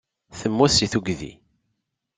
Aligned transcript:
Temmut 0.39 0.71
seg 0.73 0.89
tuggdi. 0.91 1.33